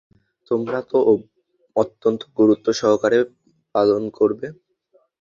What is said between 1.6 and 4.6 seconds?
অত্যন্ত গুরুত্ব সহকারে পালন করবে।